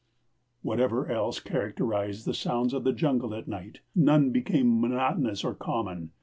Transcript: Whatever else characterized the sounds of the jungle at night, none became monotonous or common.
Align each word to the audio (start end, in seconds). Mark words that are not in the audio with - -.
Whatever 0.63 1.07
else 1.11 1.39
characterized 1.39 2.25
the 2.25 2.33
sounds 2.33 2.73
of 2.73 2.83
the 2.83 2.91
jungle 2.91 3.35
at 3.35 3.47
night, 3.47 3.81
none 3.93 4.31
became 4.31 4.81
monotonous 4.81 5.43
or 5.43 5.53
common. 5.53 6.09